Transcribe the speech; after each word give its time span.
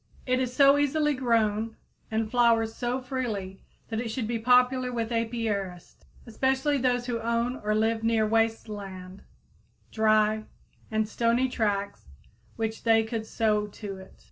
It 0.25 0.39
is 0.39 0.51
so 0.51 0.79
easily 0.79 1.13
grown 1.13 1.77
and 2.09 2.31
flowers 2.31 2.73
so 2.75 2.99
freely 2.99 3.61
that 3.89 4.01
it 4.01 4.09
should 4.09 4.27
be 4.27 4.39
popular 4.39 4.91
with 4.91 5.11
apiarists, 5.11 6.05
especially 6.25 6.79
those 6.79 7.05
who 7.05 7.19
own 7.19 7.57
or 7.57 7.75
live 7.75 8.03
near 8.03 8.25
waste 8.25 8.67
land, 8.67 9.21
dry 9.91 10.45
and 10.89 11.07
stony 11.07 11.47
tracts 11.47 12.07
which 12.55 12.81
they 12.81 13.03
could 13.03 13.27
sow 13.27 13.67
to 13.67 13.97
it. 13.97 14.15